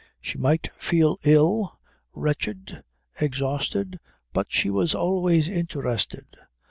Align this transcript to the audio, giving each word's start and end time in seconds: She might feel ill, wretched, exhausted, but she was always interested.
She 0.19 0.39
might 0.39 0.71
feel 0.79 1.19
ill, 1.25 1.77
wretched, 2.15 2.83
exhausted, 3.21 3.99
but 4.33 4.47
she 4.49 4.71
was 4.71 4.95
always 4.95 5.47
interested. 5.47 6.25